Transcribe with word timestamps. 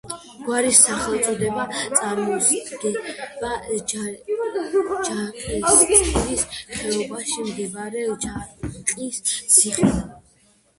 გვარის 0.45 0.77
სახელწოდება 0.85 1.65
წარმოსდგება 1.99 3.51
ჯაყისწყლის 3.93 6.47
ხეობაში 6.63 7.47
მდებარე 7.53 8.09
ჯაყის 8.27 9.25
ციხიდან. 9.33 10.05